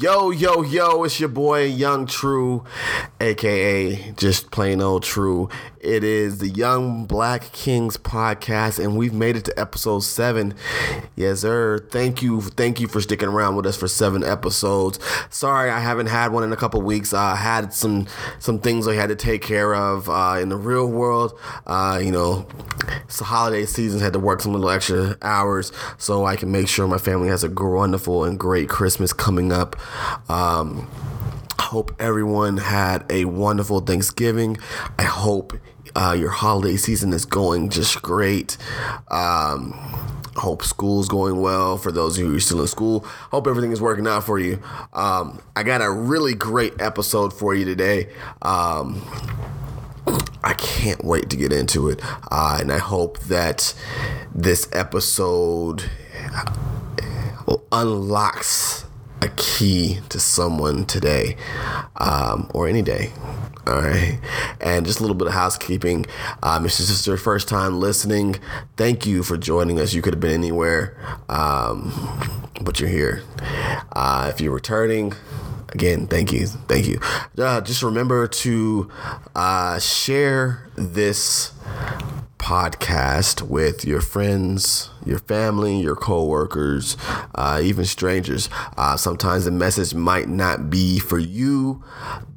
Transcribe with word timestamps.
Yo, 0.00 0.30
yo, 0.30 0.62
yo, 0.62 1.04
it's 1.04 1.20
your 1.20 1.28
boy 1.28 1.64
Young 1.64 2.06
True, 2.06 2.64
aka 3.20 4.12
just 4.16 4.50
plain 4.50 4.80
old 4.80 5.02
True. 5.02 5.50
It 5.78 6.04
is 6.04 6.38
the 6.38 6.48
Young 6.48 7.04
Black 7.04 7.52
Kings 7.52 7.98
podcast, 7.98 8.82
and 8.82 8.96
we've 8.96 9.12
made 9.12 9.36
it 9.36 9.44
to 9.46 9.60
episode 9.60 10.00
seven. 10.00 10.54
Yes, 11.16 11.40
sir. 11.40 11.78
Thank 11.90 12.22
you, 12.22 12.40
thank 12.40 12.80
you 12.80 12.88
for 12.88 13.00
sticking 13.02 13.28
around 13.28 13.56
with 13.56 13.66
us 13.66 13.76
for 13.76 13.88
seven 13.88 14.24
episodes. 14.24 14.98
Sorry, 15.28 15.70
I 15.70 15.80
haven't 15.80 16.06
had 16.06 16.32
one 16.32 16.44
in 16.44 16.52
a 16.52 16.56
couple 16.56 16.80
weeks. 16.80 17.12
I 17.12 17.36
had 17.36 17.74
some 17.74 18.06
some 18.38 18.58
things 18.58 18.88
I 18.88 18.94
had 18.94 19.10
to 19.10 19.16
take 19.16 19.42
care 19.42 19.74
of 19.74 20.08
uh, 20.08 20.38
in 20.40 20.48
the 20.48 20.56
real 20.56 20.86
world. 20.86 21.38
Uh, 21.66 22.00
you 22.02 22.10
know, 22.10 22.46
it's 23.04 23.18
the 23.18 23.24
holiday 23.24 23.66
season, 23.66 24.00
had 24.00 24.14
to 24.14 24.18
work 24.18 24.40
some 24.40 24.52
little 24.52 24.70
extra 24.70 25.18
hours 25.20 25.72
so 25.98 26.24
I 26.24 26.36
can 26.36 26.50
make 26.50 26.68
sure 26.68 26.86
my 26.86 26.98
family 26.98 27.28
has 27.28 27.44
a 27.44 27.50
wonderful 27.50 28.24
and 28.24 28.38
great 28.38 28.68
Christmas 28.68 29.12
coming 29.12 29.52
up. 29.52 29.76
Um, 30.28 30.88
I 31.58 31.62
hope 31.62 31.94
everyone 31.98 32.56
had 32.56 33.04
a 33.10 33.24
wonderful 33.26 33.80
Thanksgiving. 33.80 34.58
I 34.98 35.04
hope 35.04 35.52
uh, 35.94 36.16
your 36.18 36.30
holiday 36.30 36.76
season 36.76 37.12
is 37.12 37.24
going 37.24 37.70
just 37.70 38.00
great. 38.02 38.56
Um, 39.10 39.72
hope 40.36 40.62
school's 40.62 41.08
going 41.08 41.40
well 41.40 41.76
for 41.76 41.92
those 41.92 42.16
of 42.16 42.24
you 42.24 42.30
who 42.30 42.36
are 42.36 42.40
still 42.40 42.60
in 42.60 42.66
school. 42.66 43.04
Hope 43.30 43.46
everything 43.46 43.72
is 43.72 43.80
working 43.80 44.06
out 44.06 44.24
for 44.24 44.38
you. 44.38 44.62
Um, 44.92 45.40
I 45.56 45.62
got 45.62 45.82
a 45.82 45.90
really 45.90 46.34
great 46.34 46.80
episode 46.80 47.32
for 47.32 47.54
you 47.54 47.64
today. 47.64 48.08
Um, 48.42 49.02
I 50.42 50.54
can't 50.54 51.04
wait 51.04 51.30
to 51.30 51.36
get 51.36 51.52
into 51.52 51.88
it. 51.88 52.00
Uh, 52.30 52.58
and 52.60 52.72
I 52.72 52.78
hope 52.78 53.18
that 53.20 53.74
this 54.34 54.68
episode 54.72 55.84
unlocks 57.72 58.84
a 59.22 59.28
key 59.36 60.00
to 60.08 60.18
someone 60.18 60.84
today 60.86 61.36
um, 61.96 62.50
or 62.54 62.68
any 62.68 62.82
day. 62.82 63.12
All 63.66 63.80
right. 63.80 64.18
And 64.60 64.86
just 64.86 65.00
a 65.00 65.02
little 65.02 65.16
bit 65.16 65.28
of 65.28 65.34
housekeeping. 65.34 66.06
Um, 66.42 66.64
if 66.64 66.78
this 66.78 66.90
is 66.90 67.06
your 67.06 67.16
first 67.16 67.48
time 67.48 67.78
listening, 67.78 68.36
thank 68.76 69.06
you 69.06 69.22
for 69.22 69.36
joining 69.36 69.78
us. 69.78 69.92
You 69.92 70.02
could 70.02 70.14
have 70.14 70.20
been 70.20 70.32
anywhere, 70.32 70.96
um, 71.28 71.92
but 72.62 72.80
you're 72.80 72.88
here. 72.88 73.22
Uh, 73.92 74.30
if 74.32 74.40
you're 74.40 74.54
returning, 74.54 75.12
again, 75.68 76.06
thank 76.06 76.32
you. 76.32 76.46
Thank 76.46 76.88
you. 76.88 77.00
Uh, 77.38 77.60
just 77.60 77.82
remember 77.82 78.26
to 78.26 78.90
uh, 79.34 79.78
share 79.78 80.66
this 80.74 81.52
podcast 82.50 83.42
with 83.42 83.84
your 83.84 84.00
friends, 84.00 84.90
your 85.06 85.20
family, 85.20 85.80
your 85.80 85.94
coworkers, 85.94 86.96
uh, 87.36 87.60
even 87.62 87.84
strangers. 87.84 88.48
Uh, 88.76 88.96
sometimes 88.96 89.44
the 89.44 89.52
message 89.52 89.94
might 89.94 90.28
not 90.28 90.68
be 90.68 90.98
for 90.98 91.20
you, 91.20 91.80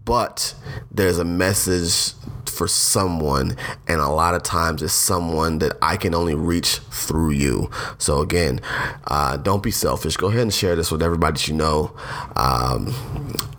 but 0.06 0.54
there's 0.92 1.18
a 1.18 1.26
message 1.26 2.14
for 2.46 2.68
someone, 2.68 3.58
and 3.88 4.02
a 4.02 4.10
lot 4.10 4.36
of 4.36 4.44
times 4.44 4.84
it's 4.84 4.94
someone 4.94 5.58
that 5.58 5.76
I 5.82 5.98
can 5.98 6.14
only 6.14 6.36
reach 6.36 6.78
through 6.92 7.32
you. 7.32 7.72
So 7.98 8.20
again, 8.20 8.62
uh, 9.08 9.38
don't 9.38 9.64
be 9.64 9.72
selfish. 9.72 10.16
Go 10.16 10.28
ahead 10.28 10.42
and 10.42 10.54
share 10.54 10.76
this 10.76 10.92
with 10.92 11.02
everybody 11.02 11.40
that 11.40 11.48
you 11.48 11.56
know. 11.56 11.92
Um, 12.36 12.94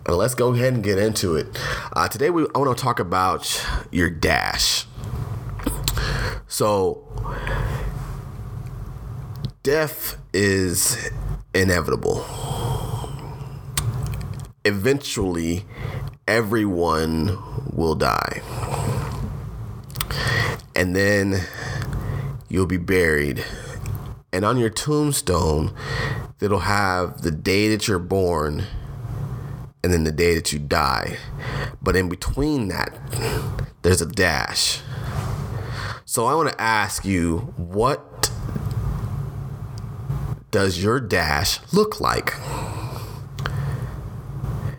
and 0.05 0.15
let's 0.15 0.35
go 0.35 0.53
ahead 0.53 0.73
and 0.73 0.81
get 0.81 0.99
into 0.99 1.35
it. 1.35 1.47
Uh, 1.91 2.07
today, 2.07 2.29
we 2.29 2.45
I 2.55 2.59
want 2.59 2.77
to 2.77 2.81
talk 2.81 3.01
about 3.01 3.61
your 3.91 4.09
dash. 4.09 4.85
So, 6.57 7.03
death 9.61 10.15
is 10.33 11.11
inevitable. 11.53 12.25
Eventually, 14.63 15.65
everyone 16.25 17.37
will 17.73 17.95
die. 17.95 18.41
And 20.73 20.95
then 20.95 21.41
you'll 22.47 22.67
be 22.67 22.77
buried. 22.77 23.43
And 24.31 24.45
on 24.45 24.57
your 24.57 24.69
tombstone, 24.69 25.73
it'll 26.39 26.59
have 26.59 27.21
the 27.21 27.31
day 27.31 27.67
that 27.67 27.89
you're 27.89 27.99
born 27.99 28.63
and 29.83 29.91
then 29.91 30.05
the 30.05 30.13
day 30.13 30.35
that 30.35 30.53
you 30.53 30.59
die. 30.59 31.17
But 31.81 31.97
in 31.97 32.07
between 32.07 32.69
that, 32.69 32.97
there's 33.81 34.01
a 34.01 34.05
dash. 34.05 34.79
So 36.15 36.27
I 36.27 36.33
want 36.33 36.47
to 36.47 36.61
ask 36.61 37.03
you, 37.03 37.39
what 37.57 38.31
does 40.49 40.81
your 40.81 41.01
dash 41.01 41.59
look 41.73 41.99
like? 41.99 42.33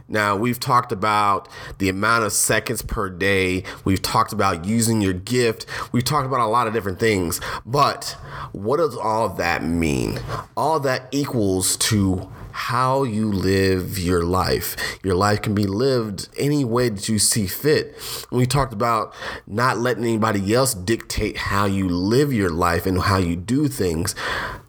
Now, 0.08 0.34
we've 0.34 0.58
talked 0.58 0.92
about 0.92 1.50
the 1.76 1.90
amount 1.90 2.24
of 2.24 2.32
seconds 2.32 2.80
per 2.80 3.10
day. 3.10 3.64
We've 3.84 4.00
talked 4.00 4.32
about 4.32 4.64
using 4.64 5.02
your 5.02 5.12
gift. 5.12 5.66
We've 5.92 6.02
talked 6.02 6.26
about 6.26 6.40
a 6.40 6.46
lot 6.46 6.68
of 6.68 6.72
different 6.72 6.98
things. 6.98 7.38
But 7.66 8.16
what 8.52 8.78
does 8.78 8.96
all 8.96 9.28
that 9.28 9.62
mean? 9.62 10.18
All 10.56 10.80
that 10.80 11.06
equals 11.12 11.76
to 11.76 12.32
how 12.56 13.02
you 13.02 13.30
live 13.30 13.98
your 13.98 14.24
life. 14.24 14.76
Your 15.04 15.14
life 15.14 15.42
can 15.42 15.54
be 15.54 15.66
lived 15.66 16.30
any 16.38 16.64
way 16.64 16.88
that 16.88 17.06
you 17.06 17.18
see 17.18 17.46
fit. 17.46 17.94
We 18.30 18.46
talked 18.46 18.72
about 18.72 19.14
not 19.46 19.76
letting 19.76 20.04
anybody 20.04 20.54
else 20.54 20.72
dictate 20.72 21.36
how 21.36 21.66
you 21.66 21.86
live 21.86 22.32
your 22.32 22.48
life 22.48 22.86
and 22.86 23.02
how 23.02 23.18
you 23.18 23.36
do 23.36 23.68
things. 23.68 24.14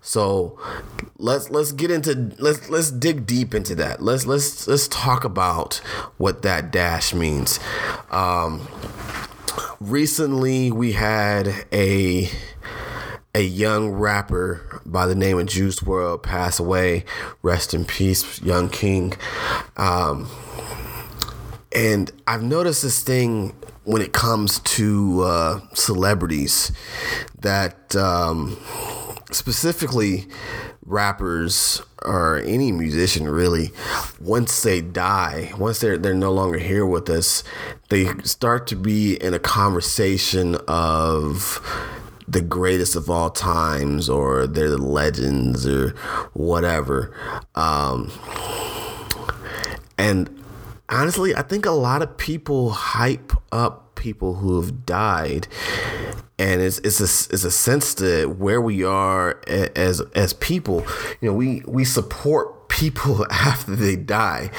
So 0.02 0.60
let's 1.18 1.50
let's 1.50 1.72
get 1.72 1.90
into 1.90 2.36
let's 2.40 2.70
let's 2.70 2.92
dig 2.92 3.26
deep 3.26 3.54
into 3.54 3.74
that. 3.76 4.02
Let's 4.02 4.26
let's 4.26 4.68
let's 4.68 4.90
talk 4.90 5.24
about 5.24 5.76
what 6.18 6.42
that 6.42 6.72
dash 6.72 7.14
means. 7.14 7.58
Um, 8.12 8.68
recently, 9.80 10.72
we 10.72 10.92
had 10.92 11.66
a 11.72 12.30
a 13.36 13.42
young 13.42 13.90
rapper 13.90 14.82
by 14.86 15.06
the 15.06 15.16
name 15.16 15.38
of 15.38 15.48
Juice 15.48 15.80
WRLD 15.80 16.24
pass 16.24 16.60
away. 16.60 17.06
Rest 17.42 17.74
in 17.74 17.86
peace, 17.86 18.42
Young 18.42 18.70
King. 18.70 19.14
Um, 19.76 20.30
and 21.76 22.12
I've 22.26 22.44
noticed 22.44 22.82
this 22.82 23.04
thing 23.04 23.54
when 23.84 24.02
it 24.02 24.12
comes 24.12 24.60
to 24.60 25.22
uh, 25.22 25.60
celebrities 25.74 26.72
that 27.40 27.96
um, 27.96 28.58
specifically 29.32 30.28
rappers 30.86 31.82
or 32.04 32.40
any 32.40 32.72
musician 32.72 33.28
really 33.30 33.72
once 34.22 34.64
they 34.64 34.80
die 34.80 35.52
once 35.58 35.80
they're 35.80 35.98
they're 35.98 36.14
no 36.14 36.32
longer 36.32 36.58
here 36.58 36.86
with 36.86 37.10
us 37.10 37.44
they 37.90 38.06
start 38.24 38.68
to 38.68 38.76
be 38.76 39.22
in 39.22 39.34
a 39.34 39.40
conversation 39.40 40.56
of 40.68 41.60
the 42.28 42.42
greatest 42.42 42.96
of 42.96 43.10
all 43.10 43.30
times 43.30 44.10
or 44.10 44.48
they're 44.48 44.70
the 44.70 44.78
legends 44.78 45.66
or 45.66 45.92
whatever. 46.34 47.16
Um, 47.56 48.12
and 49.98 50.30
honestly, 50.90 51.36
I 51.36 51.42
think 51.42 51.66
a 51.66 51.72
lot 51.72 52.02
of 52.02 52.18
people 52.18 52.72
hype 52.72 53.32
up 53.52 53.96
people 53.96 54.36
who 54.36 54.62
have 54.62 54.86
died 54.86 55.48
and 56.40 56.62
it's 56.62 56.78
it's 56.80 57.00
a 57.00 57.34
it's 57.34 57.44
a 57.44 57.52
sense 57.52 57.96
to 57.96 58.26
where 58.28 58.62
we 58.62 58.84
are 58.84 59.42
as 59.48 60.02
as 60.14 60.34
people 60.34 60.86
you 61.20 61.28
know 61.28 61.34
we 61.34 61.64
we 61.66 61.84
support 61.84 62.54
people 62.70 63.26
after 63.32 63.76
they 63.76 63.96
die. 63.96 64.52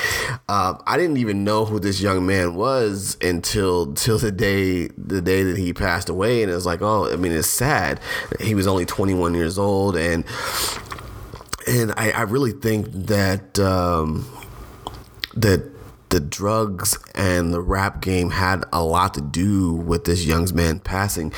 Um, 0.49 0.83
I 0.87 0.97
didn't 0.97 1.19
even 1.19 1.45
know 1.45 1.65
who 1.65 1.79
this 1.79 2.01
young 2.01 2.27
man 2.27 2.55
was 2.55 3.17
until 3.21 3.93
till 3.95 4.19
the 4.19 4.33
day 4.33 4.89
the 4.89 5.21
day 5.21 5.43
that 5.43 5.59
he 5.59 5.73
passed 5.73 6.09
away, 6.09 6.43
and 6.43 6.51
it 6.51 6.55
was 6.55 6.67
like, 6.67 6.83
oh, 6.83 7.11
I 7.13 7.17
mean, 7.17 7.33
it's 7.33 7.49
sad. 7.49 8.01
He 8.41 8.55
was 8.55 8.67
only 8.67 8.87
21 8.87 9.35
years 9.35 9.59
old, 9.59 9.97
and 9.97 10.25
and 11.67 11.93
I, 11.97 12.11
I 12.13 12.23
really 12.23 12.53
think 12.53 12.87
that 12.93 13.59
um, 13.59 14.27
that 15.35 15.71
the 16.11 16.21
drugs 16.21 16.99
and 17.15 17.53
the 17.53 17.61
rap 17.61 18.01
game 18.01 18.31
had 18.31 18.65
a 18.73 18.83
lot 18.83 19.15
to 19.15 19.21
do 19.21 19.75
with 19.75 20.05
this 20.05 20.25
young 20.25 20.49
man 20.55 20.81
passing, 20.81 21.33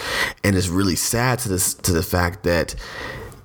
and 0.44 0.56
it's 0.56 0.69
really 0.69 0.96
sad 0.96 1.38
to 1.40 1.49
this 1.49 1.75
to 1.75 1.93
the 1.93 2.02
fact 2.02 2.44
that 2.44 2.75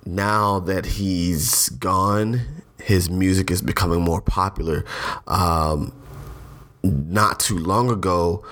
now 0.05 0.59
that 0.59 0.85
he's 0.85 1.69
gone 1.69 2.41
his 2.85 3.09
music 3.09 3.49
is 3.49 3.63
becoming 3.63 3.99
more 4.01 4.21
popular. 4.21 4.85
Um, 5.25 5.91
not 6.83 7.39
too 7.39 7.57
long 7.57 7.89
ago, 7.89 8.45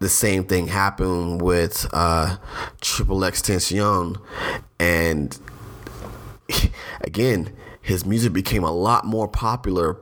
the 0.00 0.08
same 0.08 0.44
thing 0.44 0.66
happened 0.66 1.40
with 1.40 1.88
uh, 1.94 2.36
XXXTentacion, 2.82 4.20
and 4.78 5.38
again, 7.00 7.56
his 7.80 8.04
music 8.04 8.34
became 8.34 8.64
a 8.64 8.70
lot 8.70 9.06
more 9.06 9.26
popular 9.26 9.96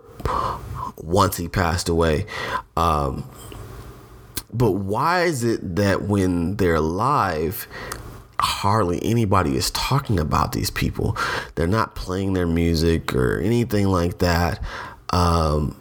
once 0.96 1.36
he 1.36 1.46
passed 1.46 1.88
away. 1.88 2.26
Um, 2.76 3.30
but 4.52 4.72
why 4.72 5.22
is 5.22 5.44
it 5.44 5.76
that 5.76 6.02
when 6.02 6.56
they're 6.56 6.74
alive, 6.74 7.68
hardly 8.40 9.04
anybody 9.04 9.56
is 9.56 9.70
talking 9.70 10.18
about 10.18 10.52
these 10.52 10.70
people. 10.70 11.16
They're 11.54 11.66
not 11.66 11.94
playing 11.94 12.34
their 12.34 12.46
music 12.46 13.14
or 13.14 13.38
anything 13.40 13.88
like 13.88 14.18
that. 14.18 14.62
Um, 15.10 15.76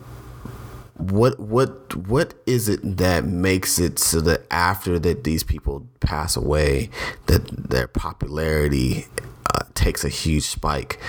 what 0.96 1.40
what 1.40 1.96
what 1.96 2.34
is 2.48 2.68
it 2.68 2.98
that 2.98 3.24
makes 3.24 3.78
it 3.78 4.00
so 4.00 4.20
that 4.22 4.42
after 4.50 4.98
that 4.98 5.24
these 5.24 5.44
people 5.44 5.88
pass 6.00 6.36
away 6.36 6.90
that 7.28 7.70
their 7.70 7.88
popularity 7.88 9.06
uh, 9.54 9.60
takes 9.76 10.04
a 10.04 10.10
huge 10.10 10.44
spike 10.44 11.00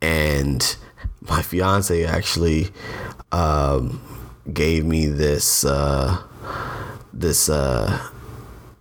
and 0.00 0.76
my 1.22 1.42
fiance 1.42 2.04
actually 2.04 2.68
um, 3.32 4.00
gave 4.52 4.84
me 4.84 5.06
this 5.06 5.64
uh, 5.64 6.16
this 7.12 7.48
uh, 7.48 8.10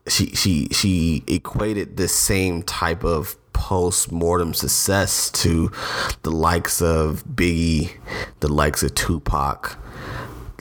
she 0.10 0.36
she 0.36 0.68
she 0.72 1.24
equated 1.28 1.98
the 1.98 2.08
same 2.08 2.64
type 2.64 3.04
of 3.04 3.36
post 3.54 4.12
mortem 4.12 4.54
success 4.54 5.30
to 5.30 5.72
the 6.24 6.32
likes 6.32 6.82
of 6.82 7.24
Biggie, 7.26 7.92
the 8.40 8.48
likes 8.48 8.84
of 8.84 8.96
Tupac, 8.96 9.78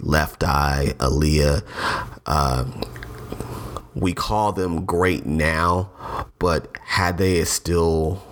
Left 0.00 0.45
Eye, 0.45 0.95
Aaliyah. 0.99 1.62
Um, 2.27 2.83
we 3.95 4.12
call 4.12 4.53
them 4.53 4.85
great 4.85 5.27
now, 5.27 5.91
but 6.39 6.77
had 6.85 7.19
they 7.19 7.45
still 7.45 8.23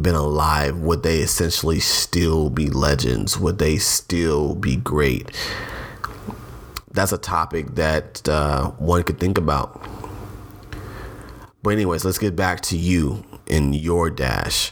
been 0.00 0.14
alive, 0.14 0.76
would 0.78 1.02
they 1.02 1.18
essentially 1.18 1.80
still 1.80 2.50
be 2.50 2.68
legends? 2.68 3.38
Would 3.38 3.58
they 3.58 3.78
still 3.78 4.54
be 4.54 4.76
great? 4.76 5.30
That's 6.92 7.12
a 7.12 7.18
topic 7.18 7.74
that 7.74 8.28
uh, 8.28 8.70
one 8.72 9.02
could 9.02 9.18
think 9.18 9.38
about. 9.38 9.82
But, 11.66 11.72
anyways, 11.72 12.04
let's 12.04 12.18
get 12.18 12.36
back 12.36 12.60
to 12.60 12.76
you 12.76 13.24
and 13.48 13.74
your 13.74 14.08
dash. 14.08 14.70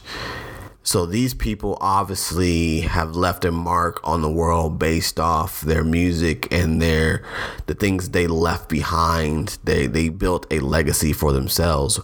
So 0.85 1.07
these 1.07 1.35
people 1.35 1.77
obviously 1.81 2.83
have 2.83 3.17
left 3.17 3.45
a 3.45 3.51
mark 3.51 3.99
on 4.05 4.23
the 4.23 4.31
world 4.31 4.79
based 4.79 5.19
off 5.19 5.61
their 5.63 5.83
music 5.83 6.47
and 6.53 6.81
their 6.81 7.25
the 7.67 7.75
things 7.75 8.11
they 8.11 8.29
left 8.29 8.69
behind. 8.69 9.59
They 9.65 9.89
they 9.89 10.09
built 10.09 10.47
a 10.53 10.61
legacy 10.61 11.13
for 11.13 11.33
themselves. 11.33 11.97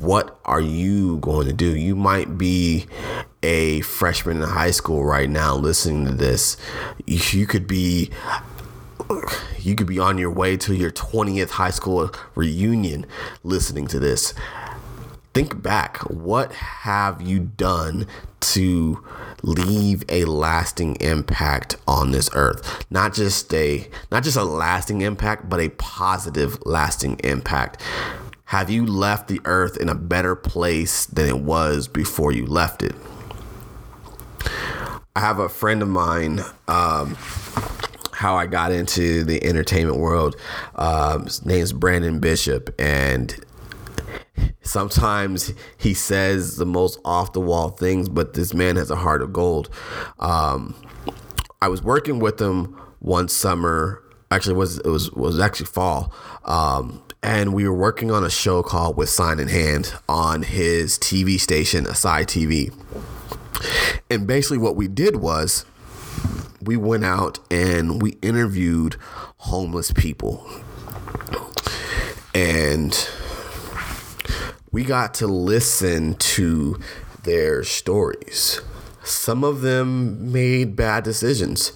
What 0.00 0.40
are 0.46 0.62
you 0.62 1.18
going 1.18 1.46
to 1.48 1.52
do? 1.52 1.76
You 1.76 1.94
might 1.94 2.38
be 2.38 2.86
a 3.42 3.82
freshman 3.82 4.38
in 4.38 4.48
high 4.48 4.70
school 4.70 5.04
right 5.04 5.28
now 5.28 5.54
listening 5.54 6.06
to 6.06 6.12
this. 6.12 6.56
You 7.04 7.46
could 7.46 7.66
be 7.66 8.10
you 9.58 9.74
could 9.74 9.86
be 9.86 9.98
on 9.98 10.18
your 10.18 10.30
way 10.30 10.56
to 10.58 10.74
your 10.74 10.90
20th 10.90 11.50
high 11.50 11.70
school 11.70 12.10
reunion 12.34 13.06
listening 13.42 13.86
to 13.88 13.98
this. 13.98 14.34
Think 15.34 15.62
back. 15.62 15.98
What 16.10 16.52
have 16.52 17.22
you 17.22 17.40
done 17.40 18.06
to 18.40 19.02
leave 19.42 20.04
a 20.08 20.26
lasting 20.26 20.96
impact 20.96 21.76
on 21.88 22.10
this 22.10 22.28
earth? 22.34 22.84
Not 22.90 23.14
just 23.14 23.52
a 23.54 23.88
not 24.10 24.24
just 24.24 24.36
a 24.36 24.44
lasting 24.44 25.00
impact 25.00 25.48
but 25.48 25.58
a 25.58 25.70
positive 25.70 26.58
lasting 26.66 27.18
impact. 27.24 27.80
Have 28.46 28.68
you 28.68 28.84
left 28.84 29.28
the 29.28 29.40
earth 29.46 29.78
in 29.78 29.88
a 29.88 29.94
better 29.94 30.36
place 30.36 31.06
than 31.06 31.26
it 31.26 31.38
was 31.38 31.88
before 31.88 32.32
you 32.32 32.44
left 32.44 32.82
it? 32.82 32.94
I 35.16 35.20
have 35.20 35.38
a 35.38 35.48
friend 35.48 35.80
of 35.80 35.88
mine 35.88 36.40
um, 36.68 37.16
how 38.22 38.36
I 38.36 38.46
got 38.46 38.70
into 38.70 39.24
the 39.24 39.44
entertainment 39.44 39.98
world. 39.98 40.36
Um, 40.76 41.24
his 41.24 41.44
name's 41.44 41.72
Brandon 41.72 42.20
Bishop, 42.20 42.72
and 42.78 43.34
sometimes 44.62 45.52
he 45.76 45.92
says 45.92 46.54
the 46.56 46.64
most 46.64 47.00
off 47.04 47.32
the 47.32 47.40
wall 47.40 47.70
things, 47.70 48.08
but 48.08 48.34
this 48.34 48.54
man 48.54 48.76
has 48.76 48.92
a 48.92 48.96
heart 48.96 49.22
of 49.22 49.32
gold. 49.32 49.70
Um, 50.20 50.76
I 51.60 51.66
was 51.66 51.82
working 51.82 52.20
with 52.20 52.40
him 52.40 52.80
one 53.00 53.26
summer. 53.26 54.00
Actually, 54.30 54.54
it 54.54 54.58
was 54.58 54.78
it 54.78 54.88
was 54.88 55.10
was 55.10 55.40
actually 55.40 55.66
fall, 55.66 56.14
um, 56.44 57.02
and 57.24 57.52
we 57.52 57.66
were 57.66 57.74
working 57.74 58.12
on 58.12 58.22
a 58.22 58.30
show 58.30 58.62
called 58.62 58.96
With 58.96 59.08
Sign 59.08 59.40
in 59.40 59.48
Hand 59.48 59.94
on 60.08 60.44
his 60.44 60.96
TV 60.96 61.40
station, 61.40 61.86
Asai 61.86 62.22
TV. 62.22 62.72
And 64.08 64.28
basically, 64.28 64.58
what 64.58 64.76
we 64.76 64.86
did 64.86 65.16
was 65.16 65.66
we 66.64 66.76
went 66.76 67.04
out 67.04 67.38
and 67.50 68.00
we 68.00 68.12
interviewed 68.22 68.96
homeless 69.38 69.92
people, 69.92 70.48
and 72.34 73.08
we 74.70 74.84
got 74.84 75.14
to 75.14 75.26
listen 75.26 76.14
to 76.14 76.78
their 77.24 77.62
stories. 77.62 78.60
Some 79.04 79.44
of 79.44 79.60
them 79.60 80.32
made 80.32 80.76
bad 80.76 81.04
decisions. 81.04 81.72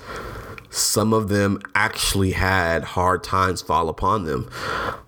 Some 0.70 1.12
of 1.12 1.28
them 1.28 1.60
actually 1.74 2.32
had 2.32 2.84
hard 2.84 3.24
times 3.24 3.62
fall 3.62 3.88
upon 3.88 4.24
them. 4.24 4.44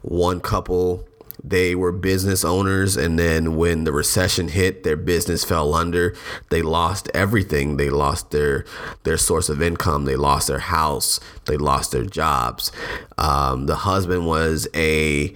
One 0.03 0.41
couple, 0.41 1.07
they 1.43 1.75
were 1.75 1.93
business 1.93 2.44
owners, 2.44 2.96
and 2.96 3.19
then 3.19 3.56
when 3.56 3.85
the 3.85 3.93
recession 3.93 4.49
hit, 4.49 4.82
their 4.82 4.96
business 4.96 5.44
fell 5.44 5.75
under. 5.75 6.14
They 6.50 6.62
lost 6.62 7.08
everything. 7.14 7.76
They 7.76 7.90
lost 7.90 8.31
their 8.31 8.64
their 9.05 9.17
source 9.17 9.49
of 9.49 9.62
income. 9.62 10.05
They 10.05 10.17
lost 10.17 10.49
their 10.49 10.58
house. 10.58 11.20
They 11.46 11.56
lost 11.56 11.93
their 11.93 12.05
jobs. 12.05 12.73
Um, 13.17 13.67
the 13.67 13.76
husband 13.76 14.26
was 14.26 14.69
a 14.75 15.35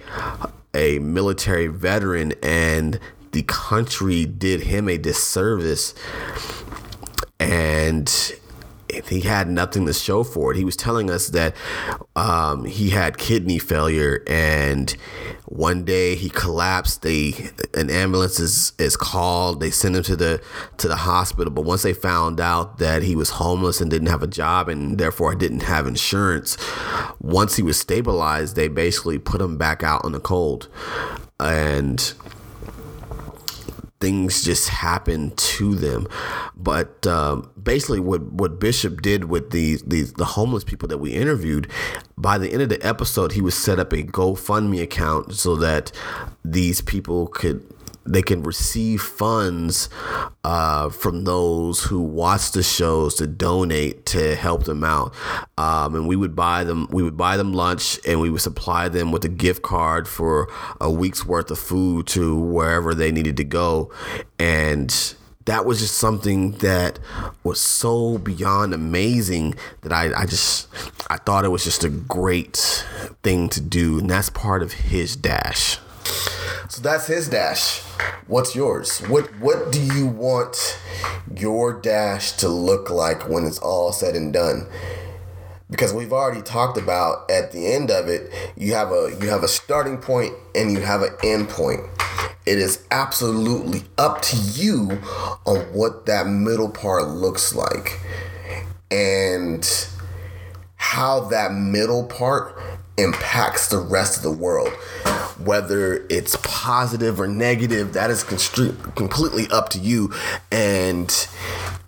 a 0.73 0.99
military 0.99 1.67
veteran 1.67 2.33
and 2.41 2.99
the 3.31 3.43
country 3.43 4.25
did 4.25 4.61
him 4.61 4.89
a 4.89 4.97
disservice 4.97 5.93
and 7.39 8.33
he 9.07 9.21
had 9.21 9.49
nothing 9.49 9.85
to 9.85 9.93
show 9.93 10.23
for 10.23 10.51
it. 10.51 10.57
He 10.57 10.65
was 10.65 10.75
telling 10.75 11.09
us 11.09 11.27
that 11.29 11.55
um, 12.15 12.65
he 12.65 12.89
had 12.89 13.17
kidney 13.17 13.59
failure, 13.59 14.23
and 14.27 14.91
one 15.45 15.83
day 15.83 16.15
he 16.15 16.29
collapsed. 16.29 17.01
They 17.01 17.49
an 17.73 17.89
ambulance 17.89 18.39
is, 18.39 18.73
is 18.77 18.95
called. 18.95 19.59
They 19.59 19.71
send 19.71 19.95
him 19.95 20.03
to 20.03 20.15
the 20.15 20.41
to 20.77 20.87
the 20.87 20.95
hospital. 20.95 21.51
But 21.51 21.65
once 21.65 21.83
they 21.83 21.93
found 21.93 22.39
out 22.39 22.79
that 22.79 23.03
he 23.03 23.15
was 23.15 23.31
homeless 23.31 23.81
and 23.81 23.89
didn't 23.89 24.07
have 24.07 24.23
a 24.23 24.27
job, 24.27 24.69
and 24.69 24.97
therefore 24.97 25.35
didn't 25.35 25.63
have 25.63 25.87
insurance, 25.87 26.57
once 27.19 27.55
he 27.55 27.63
was 27.63 27.79
stabilized, 27.79 28.55
they 28.55 28.67
basically 28.67 29.19
put 29.19 29.41
him 29.41 29.57
back 29.57 29.83
out 29.83 30.05
in 30.05 30.11
the 30.11 30.19
cold, 30.19 30.69
and 31.39 32.13
things 34.03 34.43
just 34.43 34.67
happen 34.67 35.31
to 35.31 35.75
them. 35.75 36.05
But 36.57 37.07
um, 37.07 37.49
basically, 37.61 38.01
what 38.01 38.21
what 38.21 38.59
Bishop 38.59 39.01
did 39.01 39.25
with 39.25 39.51
these 39.51 39.81
these 39.83 40.11
the 40.13 40.25
homeless 40.25 40.65
people 40.65 40.89
that 40.89 40.97
we 40.97 41.13
interviewed, 41.13 41.71
by 42.17 42.37
the 42.37 42.51
end 42.51 42.61
of 42.61 42.67
the 42.67 42.85
episode, 42.85 43.31
he 43.31 43.41
was 43.41 43.55
set 43.55 43.79
up 43.79 43.93
a 43.93 44.03
GoFundMe 44.03 44.81
account 44.81 45.35
so 45.35 45.55
that 45.55 45.93
these 46.43 46.81
people 46.81 47.27
could 47.27 47.65
they 48.05 48.21
can 48.21 48.43
receive 48.43 49.01
funds 49.01 49.89
uh, 50.43 50.89
from 50.89 51.23
those 51.23 51.85
who 51.85 52.01
watch 52.01 52.51
the 52.51 52.63
shows 52.63 53.15
to 53.15 53.27
donate 53.27 54.05
to 54.07 54.35
help 54.35 54.65
them 54.65 54.83
out. 54.83 55.13
Um, 55.57 55.95
and 55.95 56.07
we 56.07 56.15
would 56.15 56.35
buy 56.35 56.63
them 56.63 56.87
we 56.91 57.03
would 57.03 57.17
buy 57.17 57.37
them 57.37 57.53
lunch 57.53 57.99
and 58.07 58.19
we 58.19 58.29
would 58.29 58.41
supply 58.41 58.89
them 58.89 59.11
with 59.11 59.23
a 59.25 59.29
gift 59.29 59.61
card 59.61 60.07
for 60.07 60.49
a 60.81 60.89
week's 60.89 61.25
worth 61.25 61.49
of 61.51 61.59
food 61.59 62.07
to 62.07 62.37
wherever 62.37 62.93
they 62.93 63.11
needed 63.11 63.37
to 63.37 63.43
go. 63.43 63.91
And 64.37 65.15
that 65.45 65.65
was 65.65 65.79
just 65.79 65.95
something 65.95 66.51
that 66.59 66.99
was 67.43 67.59
so 67.59 68.17
beyond 68.17 68.73
amazing 68.73 69.55
that 69.81 69.91
I, 69.91 70.13
I 70.21 70.25
just 70.25 70.67
I 71.09 71.17
thought 71.17 71.45
it 71.45 71.49
was 71.49 71.63
just 71.63 71.83
a 71.83 71.89
great 71.89 72.85
thing 73.23 73.49
to 73.49 73.61
do 73.61 73.99
and 73.99 74.09
that's 74.09 74.29
part 74.29 74.63
of 74.63 74.73
his 74.73 75.15
dash. 75.15 75.79
So 76.69 76.81
that's 76.81 77.07
his 77.07 77.29
dash. 77.29 77.81
What's 78.27 78.55
yours? 78.55 78.99
What 79.01 79.27
what 79.39 79.71
do 79.71 79.81
you 79.81 80.07
want 80.07 80.79
your 81.35 81.79
dash 81.79 82.31
to 82.33 82.47
look 82.47 82.89
like 82.89 83.29
when 83.29 83.45
it's 83.45 83.59
all 83.59 83.91
said 83.91 84.15
and 84.15 84.33
done? 84.33 84.67
Because 85.69 85.93
we've 85.93 86.13
already 86.13 86.41
talked 86.41 86.77
about 86.77 87.29
at 87.29 87.51
the 87.51 87.67
end 87.67 87.91
of 87.91 88.07
it, 88.07 88.31
you 88.55 88.73
have 88.73 88.91
a 88.91 89.15
you 89.21 89.29
have 89.29 89.43
a 89.43 89.47
starting 89.47 89.97
point 89.97 90.33
and 90.55 90.71
you 90.71 90.81
have 90.81 91.01
an 91.01 91.15
end 91.23 91.49
point. 91.49 91.81
It 92.45 92.57
is 92.57 92.85
absolutely 92.91 93.83
up 93.97 94.21
to 94.23 94.35
you 94.35 94.99
on 95.45 95.59
what 95.73 96.05
that 96.07 96.27
middle 96.27 96.69
part 96.69 97.07
looks 97.07 97.55
like. 97.55 97.99
And 98.91 99.67
how 100.83 101.21
that 101.21 101.53
middle 101.53 102.05
part 102.05 102.55
impacts 102.97 103.67
the 103.67 103.77
rest 103.77 104.17
of 104.17 104.23
the 104.23 104.31
world. 104.31 104.69
Whether 105.43 106.05
it's 106.09 106.37
positive 106.43 107.19
or 107.19 107.27
negative, 107.27 107.93
that 107.93 108.09
is 108.09 108.23
constri- 108.23 108.95
completely 108.95 109.47
up 109.51 109.69
to 109.69 109.79
you. 109.79 110.13
And 110.51 111.09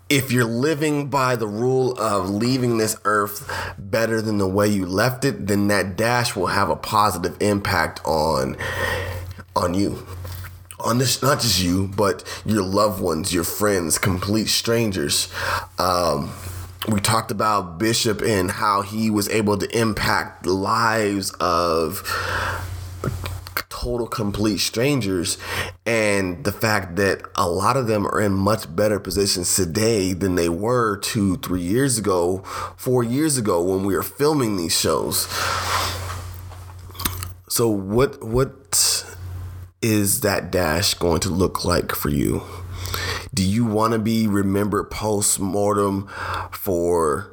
if 0.09 0.31
you're 0.31 0.45
living 0.45 1.09
by 1.09 1.35
the 1.35 1.47
rule 1.47 1.97
of 1.99 2.29
leaving 2.29 2.77
this 2.77 2.95
earth 3.05 3.49
better 3.77 4.21
than 4.21 4.37
the 4.37 4.47
way 4.47 4.67
you 4.67 4.85
left 4.85 5.25
it, 5.25 5.47
then 5.47 5.67
that 5.67 5.95
dash 5.95 6.35
will 6.35 6.47
have 6.47 6.69
a 6.69 6.75
positive 6.75 7.37
impact 7.41 8.01
on 8.05 8.57
on 9.55 9.73
you. 9.73 10.05
On 10.79 10.97
this, 10.97 11.21
not 11.23 11.39
just 11.39 11.63
you, 11.63 11.87
but 11.87 12.23
your 12.45 12.61
loved 12.61 13.01
ones, 13.01 13.33
your 13.33 13.45
friends, 13.45 13.97
complete 13.97 14.47
strangers. 14.47 15.31
Um, 15.79 16.31
we 16.87 16.99
talked 16.99 17.31
about 17.31 17.79
Bishop 17.79 18.21
and 18.21 18.51
how 18.51 18.81
he 18.81 19.09
was 19.09 19.27
able 19.29 19.57
to 19.57 19.77
impact 19.77 20.43
the 20.43 20.53
lives 20.53 21.31
of 21.39 22.03
total 23.69 24.07
complete 24.07 24.59
strangers 24.59 25.37
and 25.85 26.43
the 26.43 26.51
fact 26.51 26.95
that 26.95 27.21
a 27.35 27.47
lot 27.49 27.75
of 27.77 27.87
them 27.87 28.05
are 28.07 28.21
in 28.21 28.31
much 28.31 28.73
better 28.75 28.99
positions 28.99 29.55
today 29.55 30.13
than 30.13 30.35
they 30.35 30.49
were 30.49 30.97
two 30.97 31.37
three 31.37 31.61
years 31.61 31.97
ago 31.97 32.39
four 32.77 33.03
years 33.03 33.37
ago 33.37 33.61
when 33.61 33.85
we 33.85 33.95
were 33.95 34.03
filming 34.03 34.57
these 34.57 34.77
shows. 34.79 35.27
So 37.49 37.67
what 37.67 38.23
what 38.23 39.05
is 39.81 40.21
that 40.21 40.51
dash 40.51 40.93
going 40.95 41.19
to 41.19 41.29
look 41.29 41.63
like 41.63 41.91
for 41.93 42.09
you 42.09 42.41
do 43.35 43.43
you 43.43 43.65
want 43.65 43.91
to 43.91 43.99
be 43.99 44.27
remembered 44.27 44.89
post 44.89 45.41
mortem 45.41 46.07
for 46.51 47.29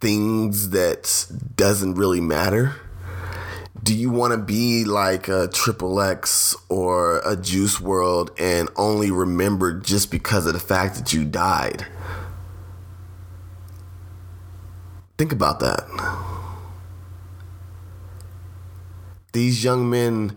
things 0.00 0.70
that 0.70 1.26
doesn't 1.56 1.96
really 1.96 2.20
matter? 2.20 2.76
Do 3.82 3.94
you 3.94 4.10
want 4.10 4.30
to 4.32 4.38
be 4.38 4.84
like 4.84 5.26
a 5.26 5.48
Triple 5.48 6.00
X 6.00 6.54
or 6.68 7.18
a 7.26 7.36
Juice 7.36 7.80
WRLD 7.80 8.30
and 8.38 8.68
only 8.76 9.10
remembered 9.10 9.84
just 9.84 10.12
because 10.12 10.46
of 10.46 10.54
the 10.54 10.60
fact 10.60 10.94
that 10.94 11.12
you 11.12 11.24
died? 11.24 11.84
Think 15.18 15.32
about 15.32 15.58
that. 15.58 15.82
These 19.32 19.64
young 19.64 19.90
men 19.90 20.36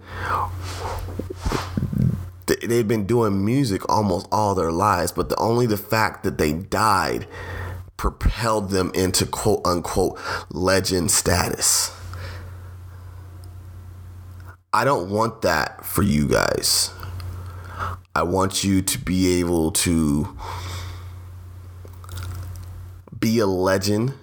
they've 2.68 2.88
been 2.88 3.06
doing 3.06 3.44
music 3.44 3.88
almost 3.90 4.28
all 4.32 4.56
their 4.56 4.72
lives, 4.72 5.12
but 5.12 5.30
the 5.30 5.38
only 5.38 5.66
the 5.66 5.78
fact 5.78 6.24
that 6.24 6.38
they 6.38 6.54
died 6.54 7.28
propelled 7.98 8.70
them 8.70 8.92
into 8.94 9.26
quote 9.26 9.66
unquote 9.66 10.20
legend 10.52 11.12
status. 11.12 11.92
I 14.72 14.84
don't 14.84 15.10
want 15.10 15.42
that 15.42 15.86
for 15.86 16.04
you 16.04 16.28
guys. 16.28 16.92
I 18.14 18.24
want 18.24 18.64
you 18.64 18.82
to 18.82 19.00
be 19.00 19.40
able 19.40 19.72
to 19.72 20.38
be 23.20 23.40
a 23.40 23.48
legend 23.48 24.14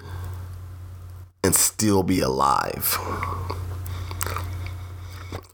and 1.43 1.55
still 1.55 2.03
be 2.03 2.21
alive. 2.21 2.99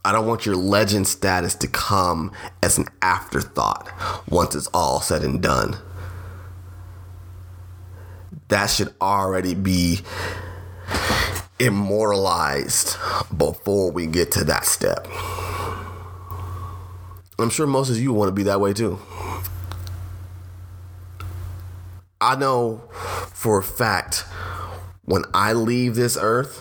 I 0.03 0.11
don't 0.11 0.25
want 0.25 0.45
your 0.45 0.55
legend 0.55 1.07
status 1.07 1.53
to 1.55 1.67
come 1.67 2.31
as 2.63 2.77
an 2.77 2.87
afterthought 3.01 3.91
once 4.27 4.55
it's 4.55 4.67
all 4.67 4.99
said 4.99 5.23
and 5.23 5.41
done. 5.41 5.77
That 8.47 8.67
should 8.67 8.93
already 8.99 9.53
be 9.53 9.99
immortalized 11.59 12.97
before 13.35 13.91
we 13.91 14.07
get 14.07 14.31
to 14.31 14.43
that 14.45 14.65
step. 14.65 15.07
I'm 17.37 17.49
sure 17.49 17.67
most 17.67 17.89
of 17.89 17.97
you 17.97 18.11
want 18.11 18.29
to 18.29 18.33
be 18.33 18.43
that 18.43 18.59
way 18.59 18.73
too. 18.73 18.99
I 22.19 22.35
know 22.35 22.81
for 23.33 23.59
a 23.59 23.63
fact 23.63 24.25
when 25.05 25.23
I 25.33 25.53
leave 25.53 25.95
this 25.95 26.17
earth, 26.19 26.59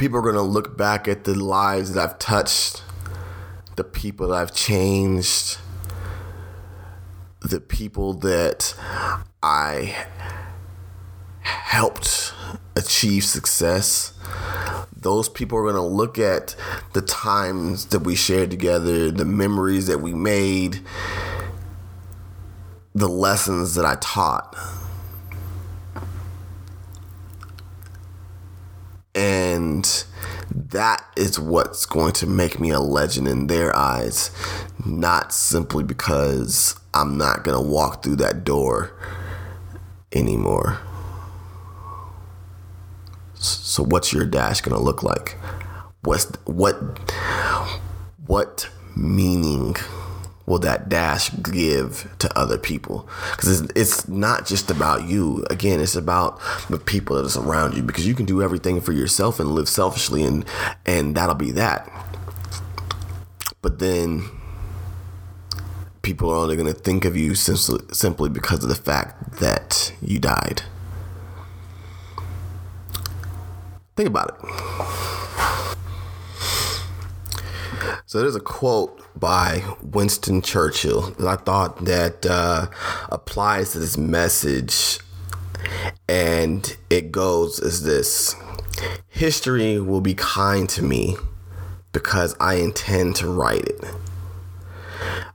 people 0.00 0.18
are 0.18 0.22
going 0.22 0.34
to 0.34 0.40
look 0.40 0.78
back 0.78 1.06
at 1.06 1.24
the 1.24 1.34
lives 1.34 1.92
that 1.92 2.02
I've 2.02 2.18
touched, 2.18 2.82
the 3.76 3.84
people 3.84 4.28
that 4.28 4.34
I've 4.34 4.54
changed, 4.54 5.58
the 7.42 7.60
people 7.60 8.14
that 8.14 8.74
I 9.42 10.06
helped 11.42 12.32
achieve 12.74 13.24
success. 13.24 14.14
Those 14.96 15.28
people 15.28 15.58
are 15.58 15.64
going 15.64 15.74
to 15.74 15.82
look 15.82 16.18
at 16.18 16.56
the 16.94 17.02
times 17.02 17.84
that 17.88 17.98
we 17.98 18.14
shared 18.14 18.50
together, 18.50 19.10
the 19.10 19.26
memories 19.26 19.86
that 19.88 19.98
we 19.98 20.14
made, 20.14 20.80
the 22.94 23.06
lessons 23.06 23.74
that 23.74 23.84
I 23.84 23.96
taught. 24.00 24.56
And 29.20 30.04
that 30.50 31.04
is 31.14 31.38
what's 31.38 31.84
going 31.84 32.14
to 32.14 32.26
make 32.26 32.58
me 32.58 32.70
a 32.70 32.80
legend 32.80 33.28
in 33.28 33.48
their 33.48 33.76
eyes, 33.76 34.30
not 34.82 35.34
simply 35.34 35.84
because 35.84 36.74
I'm 36.94 37.18
not 37.18 37.44
going 37.44 37.62
to 37.62 37.70
walk 37.70 38.02
through 38.02 38.16
that 38.16 38.44
door 38.44 38.92
anymore. 40.10 40.80
So 43.34 43.82
what's 43.82 44.10
your 44.10 44.24
dash 44.24 44.62
going 44.62 44.74
to 44.74 44.82
look 44.82 45.02
like? 45.02 45.36
What's 46.00 46.24
what 46.46 46.76
what 48.26 48.70
meaning 48.96 49.76
will 50.50 50.58
that 50.58 50.88
dash 50.88 51.30
give 51.44 52.12
to 52.18 52.38
other 52.38 52.58
people? 52.58 53.08
Because 53.30 53.60
it's, 53.60 53.72
it's 53.76 54.08
not 54.08 54.46
just 54.46 54.68
about 54.68 55.06
you. 55.08 55.46
Again, 55.48 55.78
it's 55.80 55.94
about 55.94 56.40
the 56.68 56.78
people 56.78 57.14
that 57.16 57.24
is 57.24 57.36
around 57.36 57.76
you. 57.76 57.84
Because 57.84 58.04
you 58.06 58.16
can 58.16 58.26
do 58.26 58.42
everything 58.42 58.80
for 58.80 58.90
yourself 58.90 59.38
and 59.38 59.52
live 59.52 59.68
selfishly, 59.68 60.24
and 60.24 60.44
and 60.84 61.14
that'll 61.14 61.36
be 61.36 61.52
that. 61.52 61.88
But 63.62 63.78
then 63.78 64.28
people 66.02 66.30
are 66.30 66.36
only 66.36 66.56
going 66.56 66.66
to 66.66 66.78
think 66.78 67.04
of 67.04 67.16
you 67.16 67.36
simply 67.36 67.86
simply 67.94 68.28
because 68.28 68.64
of 68.64 68.68
the 68.68 68.74
fact 68.74 69.38
that 69.38 69.94
you 70.02 70.18
died. 70.18 70.62
Think 73.94 74.08
about 74.08 74.30
it. 74.30 74.89
So 78.10 78.18
there's 78.18 78.34
a 78.34 78.40
quote 78.40 79.00
by 79.14 79.62
Winston 79.80 80.42
Churchill 80.42 81.12
that 81.12 81.28
I 81.28 81.36
thought 81.36 81.84
that 81.84 82.26
uh, 82.26 82.66
applies 83.08 83.70
to 83.70 83.78
this 83.78 83.96
message, 83.96 84.98
and 86.08 86.76
it 86.90 87.12
goes 87.12 87.60
as 87.60 87.84
this: 87.84 88.34
History 89.06 89.78
will 89.78 90.00
be 90.00 90.14
kind 90.14 90.68
to 90.70 90.82
me 90.82 91.18
because 91.92 92.34
I 92.40 92.54
intend 92.54 93.14
to 93.14 93.28
write 93.28 93.66
it. 93.66 93.84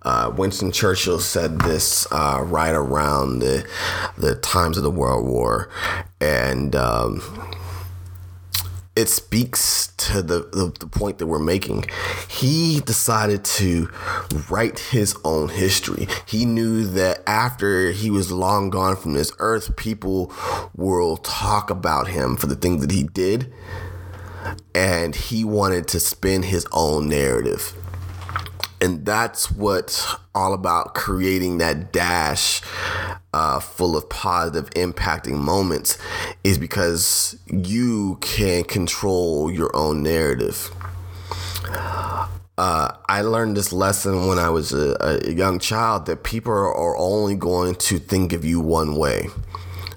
Uh, 0.01 0.34
Winston 0.36 0.74
Churchill 0.74 1.20
said 1.20 1.60
this 1.62 2.05
uh, 2.12 2.41
right 2.44 2.75
around 2.75 3.39
the 3.39 3.65
the 4.17 4.36
times 4.36 4.75
of 4.75 4.84
the 4.84 4.91
World 4.91 5.25
War, 5.25 5.70
and 6.20 6.75
um, 6.75 7.22
it 8.96 9.10
speaks 9.10 9.88
to 9.98 10.22
the, 10.22 10.40
the, 10.54 10.74
the, 10.80 10.88
point 10.88 11.18
that 11.18 11.28
we're 11.28 11.38
making. 11.38 11.86
He 12.30 12.80
decided 12.80 13.44
to 13.44 13.90
write 14.50 14.80
his 14.80 15.16
own 15.25 15.50
history. 15.50 16.08
He 16.25 16.46
knew 16.46 16.86
that 16.88 17.22
after 17.28 17.92
he 17.92 18.10
was 18.10 18.32
long 18.32 18.70
gone 18.70 18.96
from 18.96 19.14
this 19.14 19.34
earth, 19.40 19.75
people 19.75 20.34
will 20.75 21.18
talk 21.18 21.70
about 21.70 22.08
him 22.08 22.38
for 22.38 22.48
the 22.48 22.56
things 22.56 22.82
that 22.82 22.92
he 22.92 23.04
did. 23.04 23.54
And 24.74 25.14
he 25.16 25.44
wanted 25.44 25.88
to 25.90 26.00
spin 26.00 26.44
his 26.44 26.66
own 26.72 27.10
narrative. 27.10 27.74
And 28.80 29.06
that's 29.06 29.52
what 29.52 30.20
all 30.34 30.54
about 30.54 30.94
creating 30.94 31.58
that 31.58 31.92
dash 31.92 32.62
uh, 33.36 33.60
full 33.60 33.98
of 33.98 34.08
positive 34.08 34.70
impacting 34.72 35.38
moments 35.38 35.98
is 36.46 36.58
because 36.58 37.38
you 37.48 38.18
can 38.22 38.63
control 38.63 39.51
your 39.51 39.75
own 39.75 40.01
narrative. 40.01 40.72
Uh, 42.58 42.96
I 43.10 43.22
learned 43.24 43.58
this 43.58 43.74
lesson 43.74 44.27
when 44.27 44.39
I 44.39 44.48
was 44.48 44.72
a, 44.72 44.96
a 45.01 45.34
young 45.34 45.60
child 45.60 46.06
that 46.06 46.24
people 46.24 46.54
are 46.54 46.96
only 46.96 47.36
going 47.36 47.75
to 47.75 48.00
think 48.00 48.32
of 48.32 48.46
you 48.46 48.62
one 48.62 48.96
way. 48.96 49.27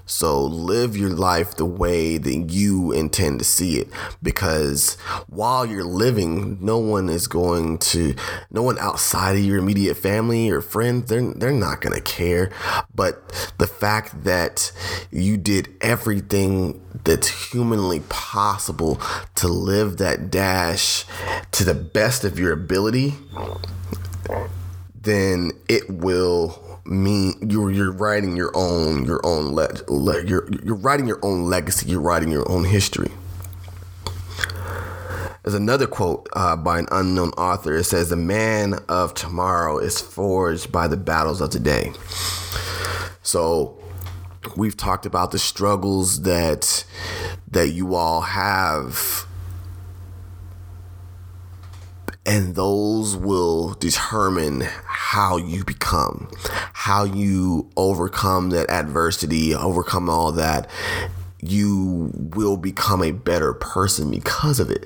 So 0.09 0.43
live 0.43 0.97
your 0.97 1.11
life 1.11 1.55
the 1.55 1.65
way 1.65 2.17
that 2.17 2.49
you 2.49 2.91
intend 2.91 3.37
to 3.39 3.45
see 3.45 3.77
it 3.77 3.89
because 4.23 4.95
while 5.27 5.67
you're 5.67 5.83
living, 5.83 6.57
no 6.59 6.79
one 6.79 7.09
is 7.09 7.27
going 7.27 7.77
to 7.77 8.15
no 8.49 8.63
one 8.63 8.79
outside 8.79 9.33
of 9.33 9.43
your 9.43 9.59
immediate 9.59 9.97
family 9.97 10.49
or 10.49 10.61
friends, 10.61 11.09
they're 11.09 11.21
they're 11.21 11.51
not 11.51 11.81
going 11.81 11.93
to 11.95 12.01
care. 12.01 12.51
But 12.93 13.51
the 13.59 13.67
fact 13.67 14.23
that 14.23 14.71
you 15.11 15.37
did 15.37 15.69
everything 15.79 16.81
that's 17.03 17.51
humanly 17.51 17.99
possible 18.09 18.99
to 19.35 19.47
live 19.47 19.97
that 19.97 20.31
dash 20.31 21.05
to 21.51 21.63
the 21.63 21.75
best 21.75 22.23
of 22.23 22.39
your 22.39 22.51
ability, 22.51 23.13
then 24.99 25.51
it 25.69 25.87
will 25.87 26.68
mean 26.89 27.35
you're 27.47 27.71
you're 27.71 27.91
writing 27.91 28.35
your 28.35 28.51
own 28.55 29.05
your 29.05 29.21
own 29.23 29.53
le-, 29.53 29.69
le- 29.87 30.25
you're 30.25 30.49
you're 30.63 30.75
writing 30.75 31.07
your 31.07 31.19
own 31.23 31.45
legacy. 31.45 31.89
You're 31.89 32.01
writing 32.01 32.31
your 32.31 32.49
own 32.51 32.65
history. 32.65 33.11
There's 35.43 35.53
another 35.55 35.87
quote 35.87 36.27
uh, 36.33 36.55
by 36.55 36.79
an 36.79 36.87
unknown 36.91 37.29
author. 37.31 37.75
It 37.75 37.85
says, 37.85 38.09
"The 38.09 38.15
man 38.15 38.75
of 38.89 39.13
tomorrow 39.13 39.77
is 39.77 40.01
forged 40.01 40.71
by 40.71 40.87
the 40.87 40.97
battles 40.97 41.41
of 41.41 41.49
today." 41.49 41.93
So 43.21 43.77
we've 44.57 44.75
talked 44.75 45.05
about 45.05 45.31
the 45.31 45.39
struggles 45.39 46.23
that 46.23 46.83
that 47.51 47.69
you 47.69 47.95
all 47.95 48.21
have 48.21 49.25
and 52.25 52.55
those 52.55 53.15
will 53.15 53.73
determine 53.75 54.61
how 54.85 55.37
you 55.37 55.63
become, 55.63 56.29
how 56.73 57.03
you 57.03 57.69
overcome 57.77 58.49
that 58.51 58.69
adversity, 58.69 59.55
overcome 59.55 60.09
all 60.09 60.31
that. 60.33 60.69
You 61.41 62.11
will 62.13 62.57
become 62.57 63.01
a 63.01 63.11
better 63.11 63.53
person 63.53 64.11
because 64.11 64.59
of 64.59 64.69
it 64.69 64.85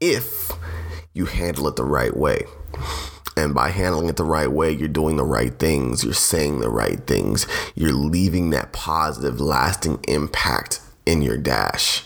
if 0.00 0.52
you 1.14 1.26
handle 1.26 1.66
it 1.68 1.76
the 1.76 1.84
right 1.84 2.14
way. 2.14 2.44
And 3.36 3.54
by 3.54 3.70
handling 3.70 4.08
it 4.08 4.16
the 4.16 4.24
right 4.24 4.50
way, 4.50 4.70
you're 4.70 4.86
doing 4.86 5.16
the 5.16 5.24
right 5.24 5.58
things, 5.58 6.04
you're 6.04 6.12
saying 6.12 6.60
the 6.60 6.68
right 6.68 7.04
things, 7.06 7.46
you're 7.74 7.92
leaving 7.92 8.50
that 8.50 8.72
positive, 8.72 9.40
lasting 9.40 9.98
impact 10.06 10.80
in 11.04 11.22
your 11.22 11.36
dash. 11.36 12.04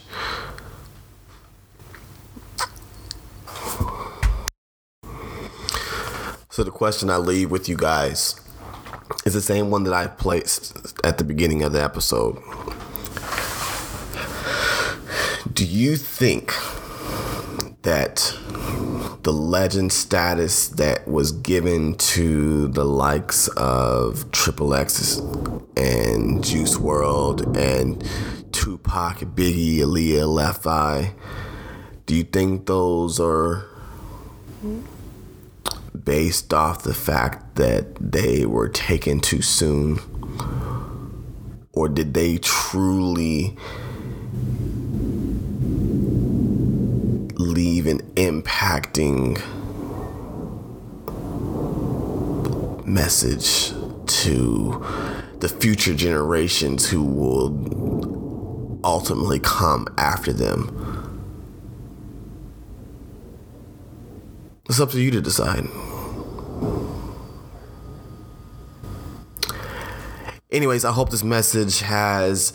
So, 6.58 6.64
the 6.64 6.72
question 6.72 7.08
I 7.08 7.18
leave 7.18 7.52
with 7.52 7.68
you 7.68 7.76
guys 7.76 8.34
is 9.24 9.32
the 9.32 9.40
same 9.40 9.70
one 9.70 9.84
that 9.84 9.94
I 9.94 10.08
placed 10.08 10.76
at 11.04 11.16
the 11.16 11.22
beginning 11.22 11.62
of 11.62 11.70
the 11.70 11.80
episode. 11.80 12.34
Do 15.52 15.64
you 15.64 15.94
think 15.94 16.52
that 17.82 18.36
the 19.22 19.32
legend 19.32 19.92
status 19.92 20.66
that 20.70 21.06
was 21.06 21.30
given 21.30 21.94
to 21.94 22.66
the 22.66 22.84
likes 22.84 23.46
of 23.56 24.28
Triple 24.32 24.74
X 24.74 25.18
and 25.76 26.42
Juice 26.42 26.76
WRLD 26.76 27.56
and 27.56 28.52
Tupac, 28.52 29.18
Biggie, 29.18 29.76
Aaliyah, 29.76 30.26
Left 30.26 30.66
Eye, 30.66 31.14
do 32.06 32.16
you 32.16 32.24
think 32.24 32.66
those 32.66 33.20
are 33.20 33.64
based 36.08 36.54
off 36.54 36.82
the 36.84 36.94
fact 36.94 37.56
that 37.56 37.94
they 38.00 38.46
were 38.46 38.66
taken 38.66 39.20
too 39.20 39.42
soon? 39.42 39.98
Or 41.74 41.86
did 41.86 42.14
they 42.14 42.38
truly 42.38 43.54
leave 47.36 47.86
an 47.86 48.00
impacting 48.14 49.36
message 52.86 53.72
to 54.06 54.82
the 55.40 55.48
future 55.48 55.94
generations 55.94 56.88
who 56.88 57.04
will 57.04 58.80
ultimately 58.82 59.38
come 59.38 59.86
after 59.98 60.32
them. 60.32 60.74
It's 64.68 64.80
up 64.80 64.90
to 64.90 65.00
you 65.00 65.10
to 65.10 65.20
decide. 65.20 65.68
Anyways, 70.50 70.84
I 70.84 70.92
hope 70.92 71.10
this 71.10 71.24
message 71.24 71.80
has 71.80 72.52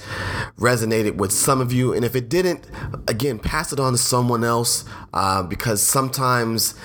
resonated 0.57 1.15
with 1.15 1.31
some 1.31 1.61
of 1.61 1.71
you. 1.71 1.93
And 1.93 2.03
if 2.03 2.15
it 2.15 2.29
didn't, 2.29 2.65
again, 3.07 3.39
pass 3.39 3.71
it 3.73 3.79
on 3.79 3.93
to 3.93 3.97
someone 3.97 4.43
else 4.43 4.85
uh, 5.13 5.43
because 5.43 5.81
sometimes, 5.81 6.75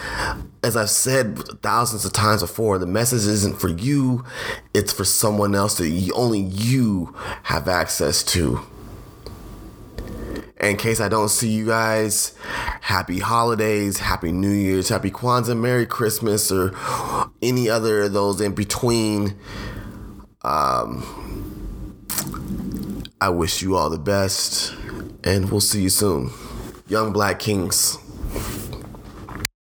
as 0.62 0.76
I've 0.76 0.90
said 0.90 1.38
thousands 1.62 2.04
of 2.04 2.12
times 2.12 2.42
before, 2.42 2.78
the 2.78 2.86
message 2.86 3.26
isn't 3.26 3.60
for 3.60 3.68
you, 3.68 4.24
it's 4.74 4.92
for 4.92 5.04
someone 5.04 5.54
else 5.54 5.78
that 5.78 6.12
only 6.14 6.40
you 6.40 7.14
have 7.44 7.68
access 7.68 8.22
to. 8.24 8.60
In 10.60 10.76
case 10.76 11.00
I 11.00 11.08
don't 11.08 11.28
see 11.28 11.50
you 11.50 11.66
guys, 11.66 12.34
happy 12.80 13.20
holidays, 13.20 13.98
happy 13.98 14.32
New 14.32 14.50
Year's, 14.50 14.88
happy 14.88 15.08
Kwanzaa, 15.08 15.56
Merry 15.56 15.86
Christmas, 15.86 16.50
or 16.50 16.74
any 17.40 17.70
other 17.70 18.02
of 18.02 18.12
those 18.12 18.40
in 18.40 18.56
between. 18.56 19.38
Um, 20.48 21.04
I 23.20 23.28
wish 23.28 23.60
you 23.60 23.76
all 23.76 23.90
the 23.90 23.98
best, 23.98 24.74
and 25.22 25.50
we'll 25.50 25.60
see 25.60 25.82
you 25.82 25.90
soon. 25.90 26.30
Young 26.88 27.12
Black 27.12 27.38
Kings. 27.38 27.98